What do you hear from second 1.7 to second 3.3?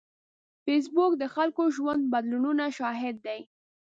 ژوند بدلونونو شاهد